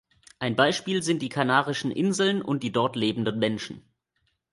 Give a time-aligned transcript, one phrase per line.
[0.39, 3.83] Ein Beispiel sind die Kanarischen Inseln und die dort lebenden Menschen.